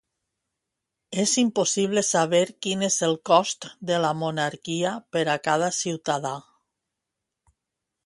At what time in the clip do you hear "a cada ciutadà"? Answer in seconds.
5.35-6.37